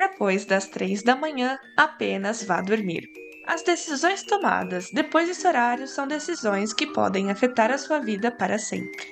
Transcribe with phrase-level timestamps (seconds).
[0.00, 3.06] Depois das três da manhã, apenas vá dormir.
[3.46, 8.58] As decisões tomadas depois desse horário são decisões que podem afetar a sua vida para
[8.58, 9.10] sempre.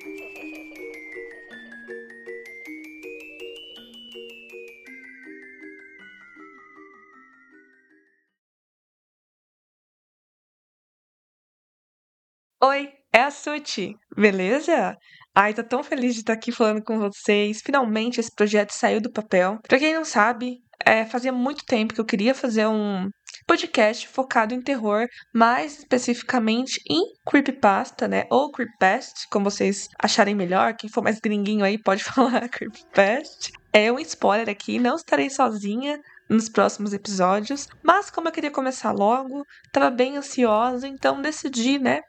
[12.62, 14.96] Oi, é a Suti, beleza?
[15.34, 17.60] Ai, tô tão feliz de estar aqui falando com vocês.
[17.60, 19.58] Finalmente esse projeto saiu do papel.
[19.68, 23.10] Pra quem não sabe, é, fazia muito tempo que eu queria fazer um
[23.46, 28.24] podcast focado em terror, mais especificamente em creepypasta, né?
[28.30, 30.74] Ou creepypast, como vocês acharem melhor.
[30.74, 33.52] Quem for mais gringuinho aí pode falar creepypast.
[33.70, 38.92] É um spoiler aqui, não estarei sozinha nos próximos episódios, mas como eu queria começar
[38.92, 42.00] logo, tava bem ansiosa, então decidi, né,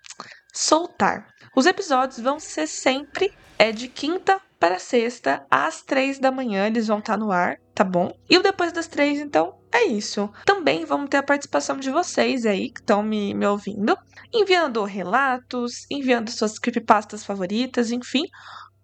[0.53, 1.27] soltar.
[1.55, 6.87] Os episódios vão ser sempre é de quinta para sexta, às três da manhã, eles
[6.87, 8.11] vão estar tá no ar, tá bom?
[8.29, 10.29] E o depois das três, então, é isso.
[10.45, 13.97] Também vamos ter a participação de vocês aí que estão me, me ouvindo,
[14.33, 18.25] enviando relatos, enviando suas creepypastas favoritas, enfim,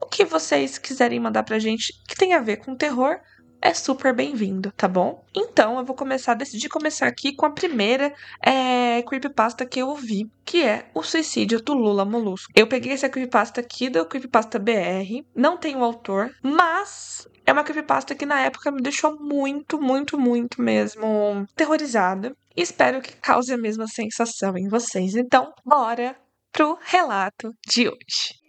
[0.02, 3.20] o que vocês quiserem mandar pra gente que tem a ver com terror
[3.66, 5.26] é super bem-vindo, tá bom?
[5.36, 10.30] Então, eu vou começar, decidi começar aqui com a primeira é, creepypasta que eu ouvi,
[10.46, 12.54] que é o suicídio do Lula Molusco.
[12.56, 17.64] Eu peguei essa creepypasta aqui do Creepypasta BR, não tem o autor, mas é uma
[17.64, 22.36] creepypasta que na época me deixou muito, muito, muito mesmo terrorizada.
[22.56, 25.16] Espero que cause a mesma sensação em vocês.
[25.16, 26.16] Então, bora
[26.52, 28.45] pro relato de hoje.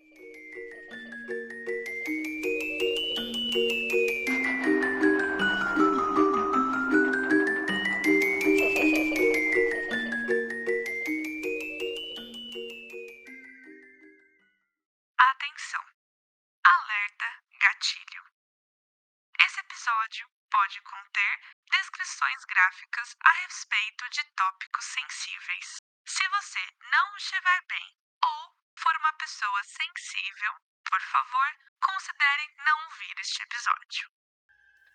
[19.87, 21.33] Episódio pode conter
[21.71, 25.77] descrições gráficas a respeito de tópicos sensíveis.
[26.07, 30.53] Se você não estiver bem ou for uma pessoa sensível,
[30.89, 31.51] por favor,
[31.81, 34.11] considere não ouvir este episódio.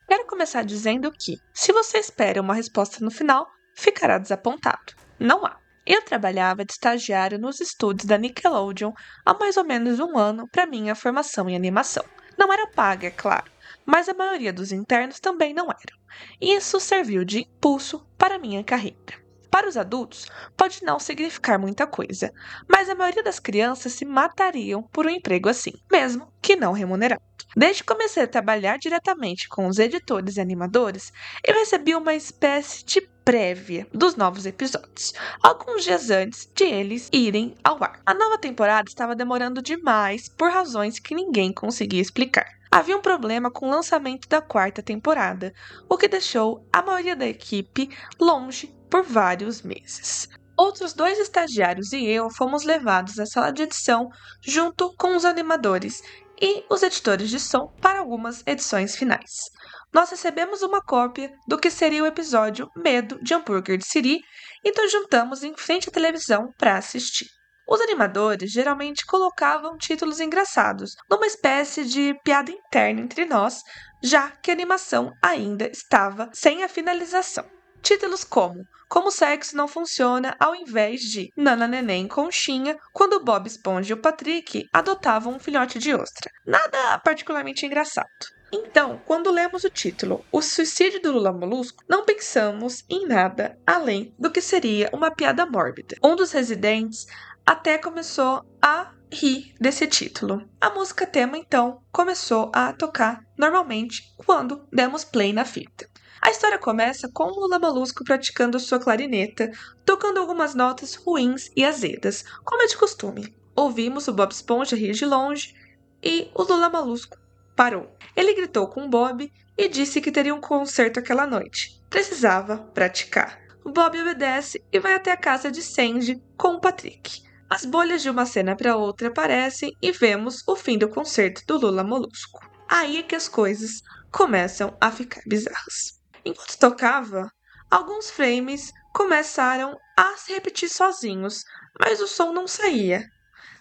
[0.07, 4.93] Quero começar dizendo que, se você espera uma resposta no final, ficará desapontado.
[5.19, 5.59] Não há.
[5.93, 8.93] Eu trabalhava de estagiário nos estúdios da Nickelodeon
[9.25, 12.05] há mais ou menos um ano para minha formação em animação.
[12.37, 13.51] Não era paga, é claro,
[13.85, 15.99] mas a maioria dos internos também não eram.
[16.39, 19.19] Isso serviu de impulso para minha carreira.
[19.51, 22.31] Para os adultos, pode não significar muita coisa,
[22.69, 27.21] mas a maioria das crianças se matariam por um emprego assim, mesmo que não remunerado.
[27.53, 31.11] Desde que comecei a trabalhar diretamente com os editores e animadores,
[31.45, 37.55] eu recebi uma espécie de prévia dos novos episódios, alguns dias antes de eles irem
[37.63, 38.01] ao ar.
[38.05, 42.47] A nova temporada estava demorando demais por razões que ninguém conseguia explicar.
[42.71, 45.53] Havia um problema com o lançamento da quarta temporada,
[45.89, 47.89] o que deixou a maioria da equipe
[48.19, 50.29] longe por vários meses.
[50.57, 54.09] Outros dois estagiários e eu fomos levados à sala de edição
[54.41, 56.01] junto com os animadores
[56.41, 59.51] e os editores de som para algumas edições finais.
[59.93, 64.21] Nós recebemos uma cópia do que seria o episódio Medo de Hambúrguer de Siri
[64.63, 67.27] e nos juntamos em frente à televisão para assistir.
[67.67, 73.61] Os animadores geralmente colocavam títulos engraçados, numa espécie de piada interna entre nós,
[74.01, 77.45] já que a animação ainda estava sem a finalização.
[77.81, 83.47] Títulos como Como o sexo não funciona ao invés de Nana Neném Conchinha, quando Bob
[83.47, 86.31] Esponja e o Patrick adotavam um filhote de ostra.
[86.45, 88.07] Nada particularmente engraçado.
[88.51, 94.13] Então, quando lemos o título O Suicídio do Lula Molusco, não pensamos em nada além
[94.19, 95.95] do que seria uma piada mórbida.
[96.03, 97.07] Um dos residentes
[97.45, 100.47] até começou a rir desse título.
[100.59, 105.89] A música tema então começou a tocar normalmente quando demos play na fita.
[106.21, 109.49] A história começa com o Lula Molusco praticando sua clarineta,
[109.85, 113.35] tocando algumas notas ruins e azedas, como é de costume.
[113.55, 115.55] Ouvimos o Bob Esponja rir de longe
[116.03, 117.17] e o Lula Molusco
[117.61, 117.95] parou.
[118.15, 121.79] Ele gritou com Bob e disse que teria um concerto aquela noite.
[121.91, 123.39] Precisava praticar.
[123.63, 127.21] Bob obedece e vai até a casa de Sandy com o Patrick.
[127.47, 131.59] As bolhas de uma cena para outra aparecem e vemos o fim do concerto do
[131.59, 132.39] Lula Molusco.
[132.67, 136.01] Aí é que as coisas começam a ficar bizarras.
[136.25, 137.31] Enquanto tocava,
[137.69, 141.43] alguns frames começaram a se repetir sozinhos,
[141.79, 143.05] mas o som não saía.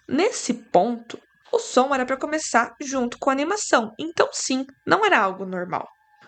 [0.07, 1.19] Nesse ponto,
[1.51, 5.87] o som era para começar junto com a animação, então sim, não era algo normal.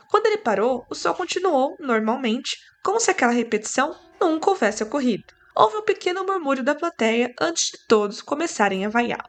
[0.09, 5.23] Quando ele parou, o som continuou normalmente, como se aquela repetição nunca houvesse ocorrido.
[5.55, 9.23] Houve um pequeno murmúrio da plateia antes de todos começarem a vaiá-lo.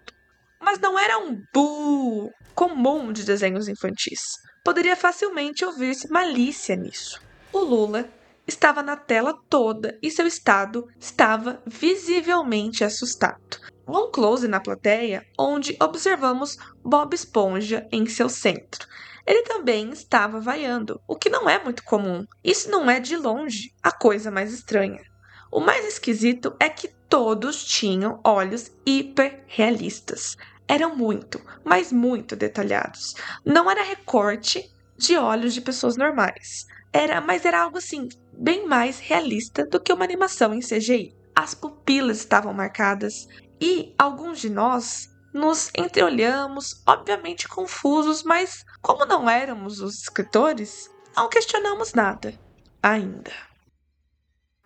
[0.60, 4.20] Mas não era um bu comum de desenhos infantis.
[4.64, 7.20] poderia facilmente ouvir-se malícia nisso.
[7.52, 8.08] O Lula
[8.46, 13.60] estava na tela toda e seu estado estava visivelmente assustado.
[13.86, 18.86] Um close na plateia, onde observamos Bob Esponja em seu centro.
[19.26, 22.26] Ele também estava vaiando, o que não é muito comum.
[22.42, 25.02] Isso não é de longe a coisa mais estranha.
[25.50, 30.36] O mais esquisito é que todos tinham olhos hiperrealistas.
[30.66, 33.14] Eram muito, mas muito detalhados.
[33.44, 36.66] Não era recorte de olhos de pessoas normais.
[36.92, 41.14] Era, mas era algo assim, bem mais realista do que uma animação em CGI.
[41.34, 43.26] As pupilas estavam marcadas
[43.60, 51.28] e alguns de nós nos entreolhamos, obviamente confusos, mas como não éramos os escritores, não
[51.28, 52.38] questionamos nada
[52.82, 53.32] ainda.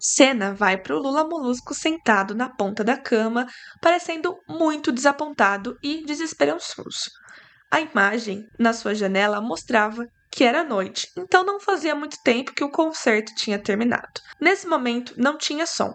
[0.00, 3.46] Cena vai para o Lula Molusco sentado na ponta da cama,
[3.81, 7.11] parecendo muito desapontado e desesperançoso.
[7.70, 12.62] A imagem na sua janela mostrava que era noite, então não fazia muito tempo que
[12.62, 14.20] o concerto tinha terminado.
[14.40, 15.93] Nesse momento não tinha som.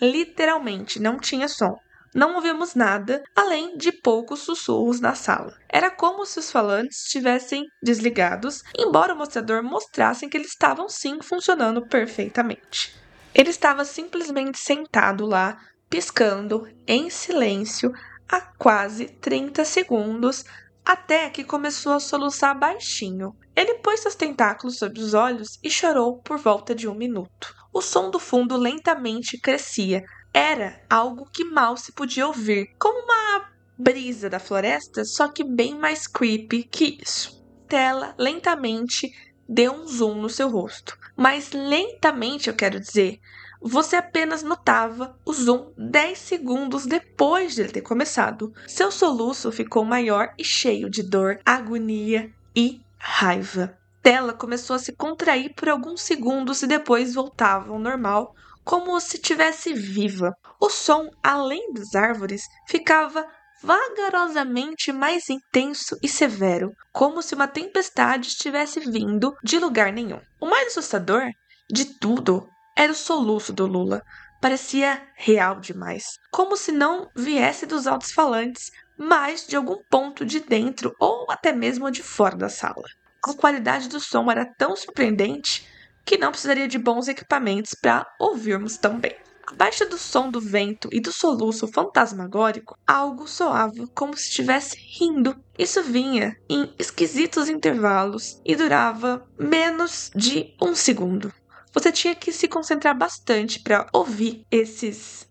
[0.00, 1.78] Literalmente não tinha som.
[2.14, 5.58] Não ouvimos nada além de poucos sussurros na sala.
[5.68, 11.20] Era como se os falantes estivessem desligados, embora o mostrador mostrasse que eles estavam sim
[11.20, 12.94] funcionando perfeitamente.
[13.34, 15.58] Ele estava simplesmente sentado lá,
[15.90, 17.92] piscando em silêncio
[18.28, 20.44] há quase 30 segundos,
[20.84, 23.34] até que começou a soluçar baixinho.
[23.56, 27.54] Ele pôs seus tentáculos sobre os olhos e chorou por volta de um minuto.
[27.72, 30.04] O som do fundo lentamente crescia.
[30.36, 33.48] Era algo que mal se podia ouvir, como uma
[33.78, 37.40] brisa da floresta, só que bem mais creepy que isso.
[37.68, 39.14] Tela lentamente
[39.48, 43.20] deu um zoom no seu rosto, mas lentamente eu quero dizer,
[43.62, 48.52] você apenas notava o zoom 10 segundos depois de ele ter começado.
[48.66, 53.78] Seu soluço ficou maior e cheio de dor, agonia e raiva.
[54.02, 58.34] Tela começou a se contrair por alguns segundos e depois voltava ao normal,
[58.64, 60.32] como se tivesse viva.
[60.60, 63.26] O som, além das árvores, ficava
[63.62, 70.20] vagarosamente mais intenso e severo, como se uma tempestade estivesse vindo de lugar nenhum.
[70.40, 71.30] O mais assustador
[71.70, 74.02] de tudo era o soluço do Lula.
[74.40, 80.40] Parecia real demais, como se não viesse dos altos falantes, mas de algum ponto de
[80.40, 82.84] dentro ou até mesmo de fora da sala.
[83.26, 85.66] A qualidade do som era tão surpreendente
[86.04, 89.16] que não precisaria de bons equipamentos para ouvirmos tão bem.
[89.46, 95.36] Abaixo do som do vento e do soluço fantasmagórico, algo soava como se estivesse rindo.
[95.58, 101.32] Isso vinha em esquisitos intervalos e durava menos de um segundo.
[101.72, 105.28] Você tinha que se concentrar bastante para ouvir esses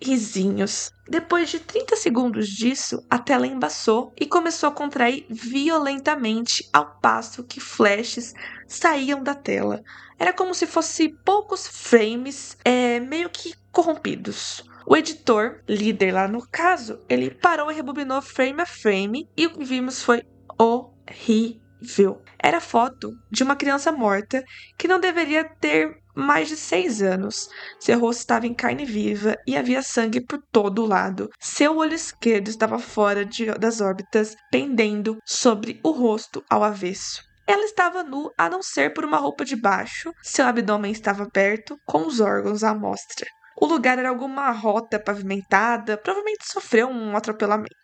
[0.00, 0.92] risinhos.
[1.08, 7.44] Depois de 30 segundos disso, a tela embaçou e começou a contrair violentamente ao passo
[7.44, 8.34] que flashes
[8.66, 9.82] saíam da tela.
[10.18, 14.64] Era como se fosse poucos frames é, meio que corrompidos.
[14.86, 19.50] O editor, líder lá no caso, ele parou e rebobinou frame a frame e o
[19.50, 20.22] que vimos foi
[20.58, 24.44] horrível era foto de uma criança morta
[24.76, 27.48] que não deveria ter mais de seis anos.
[27.78, 31.30] Seu rosto estava em carne viva e havia sangue por todo o lado.
[31.38, 37.22] Seu olho esquerdo estava fora de, das órbitas, pendendo sobre o rosto ao avesso.
[37.46, 40.12] Ela estava nu, a não ser por uma roupa de baixo.
[40.22, 43.26] Seu abdômen estava aberto, com os órgãos à mostra.
[43.60, 47.74] O lugar era alguma rota pavimentada, provavelmente sofreu um atropelamento.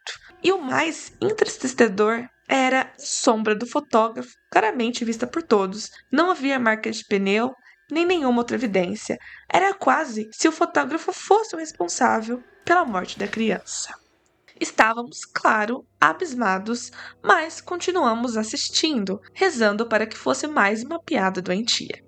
[0.43, 5.91] E o mais entristecedor era a sombra do fotógrafo, claramente vista por todos.
[6.12, 7.55] Não havia marcas de pneu,
[7.91, 9.19] nem nenhuma outra evidência.
[9.49, 13.95] Era quase se o fotógrafo fosse o responsável pela morte da criança.
[14.61, 16.91] Estávamos, claro, abismados,
[17.23, 22.03] mas continuamos assistindo, rezando para que fosse mais uma piada doentia.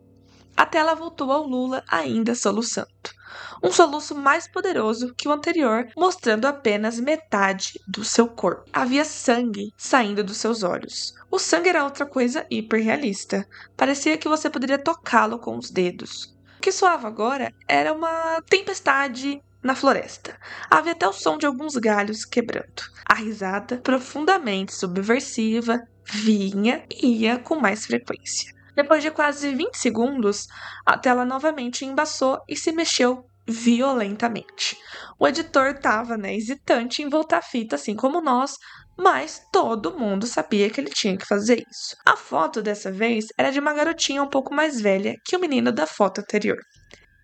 [0.57, 3.16] A tela voltou ao Lula ainda soluçando
[3.63, 8.69] um soluço mais poderoso que o anterior, mostrando apenas metade do seu corpo.
[8.73, 11.15] Havia sangue saindo dos seus olhos.
[11.31, 13.47] O sangue era outra coisa hiperrealista.
[13.77, 16.37] Parecia que você poderia tocá-lo com os dedos.
[16.59, 20.39] O que soava agora era uma tempestade na floresta.
[20.71, 22.83] Havia até o som de alguns galhos quebrando.
[23.05, 28.56] A risada, profundamente subversiva, vinha e ia com mais frequência.
[28.77, 30.47] Depois de quase 20 segundos,
[30.85, 34.77] a tela novamente embaçou e se mexeu violentamente.
[35.19, 38.59] O editor estava né, hesitante em voltar a fita, assim como nós,
[38.99, 41.97] mas todo mundo sabia que ele tinha que fazer isso.
[42.05, 45.73] A foto dessa vez era de uma garotinha um pouco mais velha que o menino
[45.73, 46.59] da foto anterior.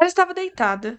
[0.00, 0.98] Ela estava deitada,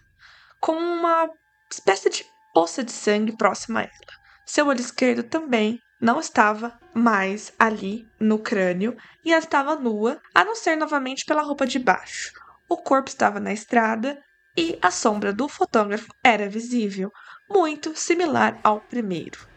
[0.59, 1.29] com uma
[1.71, 4.23] espécie de poça de sangue próxima a ela.
[4.45, 10.43] Seu olho esquerdo também não estava mais ali no crânio e ela estava nua, a
[10.43, 12.31] não ser novamente pela roupa de baixo.
[12.69, 14.21] O corpo estava na estrada
[14.57, 17.11] e a sombra do fotógrafo era visível,
[17.49, 19.47] muito similar ao primeiro.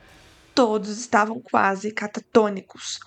[0.55, 2.99] Todos estavam quase catatônicos.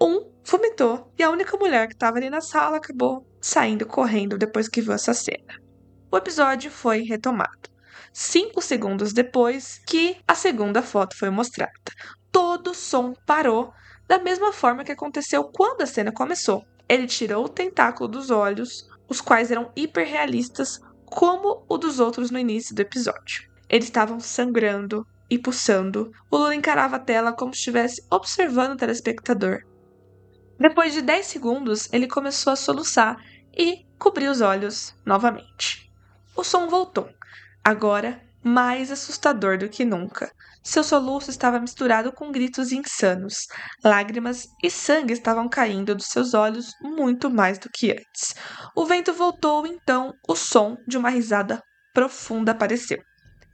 [0.00, 4.68] Um vomitou e a única mulher que estava ali na sala acabou saindo correndo depois
[4.68, 5.54] que viu essa cena.
[6.10, 7.70] O episódio foi retomado.
[8.12, 11.72] Cinco segundos depois que a segunda foto foi mostrada,
[12.32, 13.72] todo o som parou
[14.06, 16.64] da mesma forma que aconteceu quando a cena começou.
[16.88, 22.38] Ele tirou o tentáculo dos olhos, os quais eram hiperrealistas, como o dos outros no
[22.38, 23.48] início do episódio.
[23.68, 26.10] Eles estavam sangrando e pulsando.
[26.30, 29.62] O Lula encarava a tela como se estivesse observando o telespectador.
[30.58, 33.16] Depois de 10 segundos, ele começou a soluçar
[33.56, 35.90] e cobriu os olhos novamente.
[36.36, 37.08] O som voltou,
[37.64, 40.32] agora mais assustador do que nunca.
[40.62, 43.46] Seu soluço estava misturado com gritos insanos.
[43.82, 48.34] Lágrimas e sangue estavam caindo dos seus olhos muito mais do que antes.
[48.76, 51.62] O vento voltou, então o som de uma risada
[51.94, 53.02] profunda apareceu.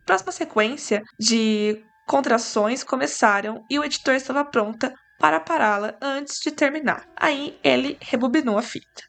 [0.04, 7.06] Próxima sequência de contrações começaram e o editor estava pronta para pará-la antes de terminar.
[7.16, 9.02] Aí ele rebobinou a fita.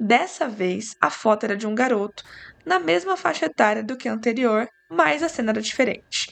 [0.00, 2.24] Dessa vez, a foto era de um garoto
[2.64, 6.30] na mesma faixa etária do que a anterior, mas a cena era diferente.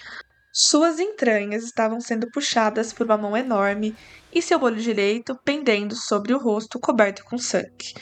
[0.53, 3.95] Suas entranhas estavam sendo puxadas por uma mão enorme
[4.35, 7.95] e seu olho direito pendendo sobre o rosto coberto com sangue.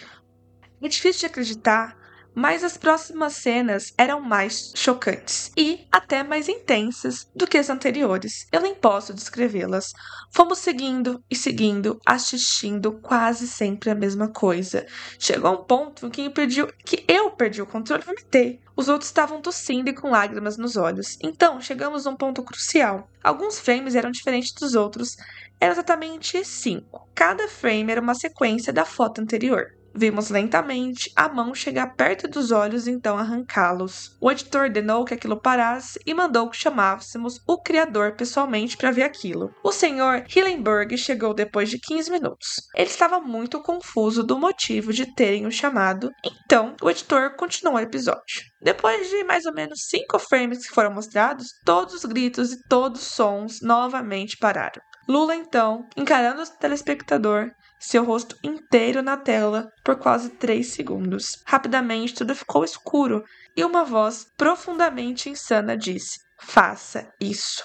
[0.80, 1.94] É difícil de acreditar,
[2.34, 8.46] mas as próximas cenas eram mais chocantes e até mais intensas do que as anteriores.
[8.52, 9.92] Eu nem posso descrevê-las.
[10.30, 14.86] Fomos seguindo e seguindo, assistindo quase sempre a mesma coisa.
[15.18, 18.60] Chegou um ponto que eu perdi, que eu perdi o controle e vomitei.
[18.76, 21.18] Os outros estavam tossindo e com lágrimas nos olhos.
[21.20, 23.10] Então, chegamos a um ponto crucial.
[23.24, 25.16] Alguns frames eram diferentes dos outros.
[25.60, 27.08] Eram exatamente cinco.
[27.14, 29.77] Cada frame era uma sequência da foto anterior.
[29.98, 34.16] Vimos lentamente a mão chegar perto dos olhos e então arrancá-los.
[34.20, 39.02] O editor ordenou que aquilo parasse e mandou que chamássemos o criador pessoalmente para ver
[39.02, 39.52] aquilo.
[39.60, 42.48] O senhor Hillenberg chegou depois de 15 minutos.
[42.76, 47.80] Ele estava muito confuso do motivo de terem o chamado, então o editor continuou o
[47.80, 48.44] episódio.
[48.62, 53.02] Depois de mais ou menos cinco frames que foram mostrados, todos os gritos e todos
[53.02, 54.80] os sons novamente pararam.
[55.08, 61.42] Lula, então, encarando o telespectador, seu rosto inteiro na tela por quase três segundos.
[61.46, 63.24] Rapidamente tudo ficou escuro
[63.56, 67.64] e uma voz profundamente insana disse: Faça isso.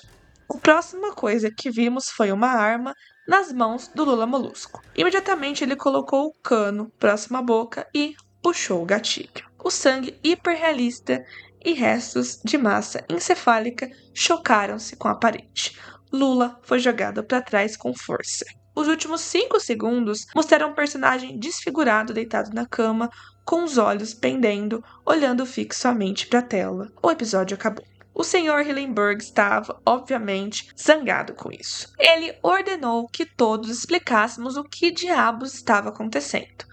[0.50, 2.94] A próxima coisa que vimos foi uma arma
[3.28, 4.82] nas mãos do Lula Molusco.
[4.96, 9.50] Imediatamente ele colocou o cano próximo à boca e puxou o gatilho.
[9.64, 11.24] O sangue hiperrealista
[11.64, 15.80] e restos de massa encefálica chocaram-se com a parede.
[16.12, 18.46] Lula foi jogado para trás com força.
[18.76, 23.10] Os últimos cinco segundos mostraram um personagem desfigurado deitado na cama,
[23.46, 26.92] com os olhos pendendo, olhando fixamente para a tela.
[27.02, 27.86] O episódio acabou.
[28.16, 28.62] O Sr.
[28.66, 31.92] Hillenburg estava, obviamente, zangado com isso.
[31.98, 36.66] Ele ordenou que todos explicássemos o que diabos estava acontecendo.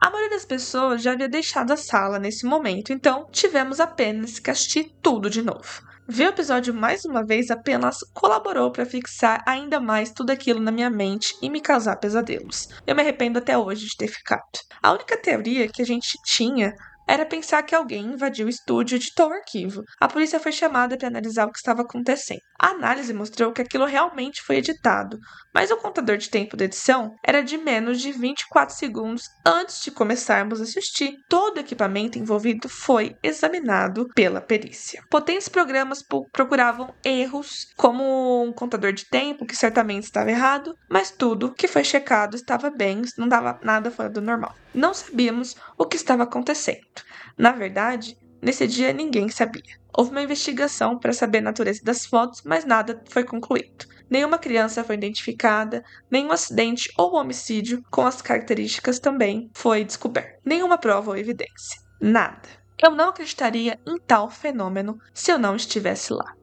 [0.00, 4.50] A maioria das pessoas já havia deixado a sala nesse momento, então tivemos apenas que
[4.50, 5.82] assistir tudo de novo.
[6.06, 10.70] Ver o episódio mais uma vez apenas colaborou para fixar ainda mais tudo aquilo na
[10.70, 12.68] minha mente e me causar pesadelos.
[12.86, 14.42] Eu me arrependo até hoje de ter ficado.
[14.82, 16.74] A única teoria que a gente tinha
[17.06, 19.82] era pensar que alguém invadiu o estúdio e editou o arquivo.
[20.00, 22.40] A polícia foi chamada para analisar o que estava acontecendo.
[22.58, 25.18] A análise mostrou que aquilo realmente foi editado,
[25.52, 29.90] mas o contador de tempo da edição era de menos de 24 segundos antes de
[29.90, 31.16] começarmos a assistir.
[31.28, 35.02] Todo o equipamento envolvido foi examinado pela perícia.
[35.10, 41.52] Potentes programas procuravam erros, como um contador de tempo que certamente estava errado, mas tudo
[41.52, 44.54] que foi checado estava bem, não dava nada fora do normal.
[44.74, 46.93] Não sabíamos o que estava acontecendo.
[47.36, 49.62] Na verdade, nesse dia ninguém sabia.
[49.96, 53.86] Houve uma investigação para saber a natureza das fotos, mas nada foi concluído.
[54.10, 60.40] Nenhuma criança foi identificada, nenhum acidente ou homicídio com as características também foi descoberto.
[60.44, 61.80] Nenhuma prova ou evidência.
[62.00, 62.48] Nada.
[62.82, 66.34] Eu não acreditaria em tal fenômeno se eu não estivesse lá.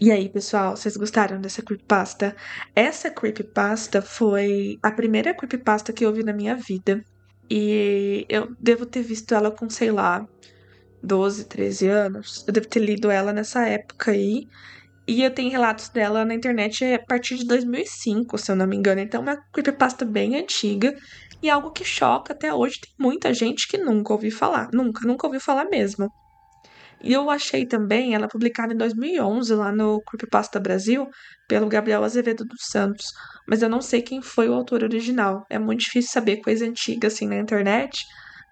[0.00, 2.34] E aí, pessoal, vocês gostaram dessa creepypasta?
[2.74, 7.04] Essa creepypasta foi a primeira creepypasta que eu vi na minha vida.
[7.50, 10.24] E eu devo ter visto ela com, sei lá,
[11.02, 12.44] 12, 13 anos.
[12.46, 14.46] Eu devo ter lido ela nessa época aí.
[15.08, 18.76] E eu tenho relatos dela na internet a partir de 2005, se eu não me
[18.76, 19.00] engano.
[19.00, 20.94] Então, é uma creepypasta bem antiga
[21.42, 22.80] e algo que choca até hoje.
[22.80, 24.68] Tem muita gente que nunca ouviu falar.
[24.72, 26.08] Nunca, nunca ouviu falar mesmo.
[27.02, 31.08] E eu achei também ela publicada em 2011 lá no Creepypasta Brasil,
[31.48, 33.06] pelo Gabriel Azevedo dos Santos.
[33.46, 35.44] Mas eu não sei quem foi o autor original.
[35.48, 38.04] É muito difícil saber coisa antiga assim na internet.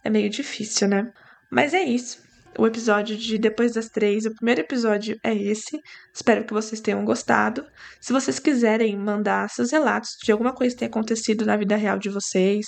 [0.03, 1.13] É meio difícil, né?
[1.51, 2.27] Mas é isso.
[2.59, 5.79] O episódio de Depois das Três, o primeiro episódio é esse.
[6.13, 7.65] Espero que vocês tenham gostado.
[8.01, 11.99] Se vocês quiserem mandar seus relatos de alguma coisa que tenha acontecido na vida real
[11.99, 12.67] de vocês,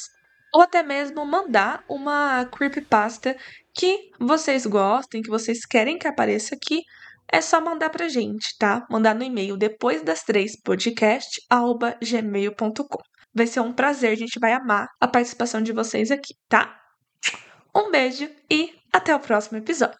[0.54, 3.37] ou até mesmo mandar uma creepypasta
[3.75, 6.83] que vocês gostem, que vocês querem que apareça aqui,
[7.33, 8.85] é só mandar pra gente, tá?
[8.90, 12.99] Mandar no e-mail depois das três podcast@gmail.com.
[13.33, 16.76] Vai ser um prazer, a gente vai amar a participação de vocês aqui, tá?
[17.75, 19.99] Um beijo e até o próximo episódio.